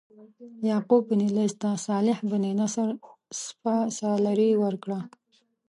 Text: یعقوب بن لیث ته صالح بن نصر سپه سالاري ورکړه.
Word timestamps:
یعقوب 0.69 1.01
بن 1.09 1.21
لیث 1.35 1.53
ته 1.61 1.69
صالح 1.87 2.17
بن 2.29 2.43
نصر 2.59 2.89
سپه 3.41 3.75
سالاري 3.97 4.51
ورکړه. 4.63 4.99